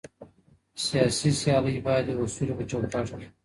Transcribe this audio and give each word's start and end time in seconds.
سياسي 0.85 1.29
سيالۍ 1.41 1.75
بايد 1.85 2.05
د 2.07 2.11
اصولو 2.23 2.57
په 2.59 2.63
چوکاټ 2.69 3.05
کي 3.09 3.15
وي. 3.19 3.27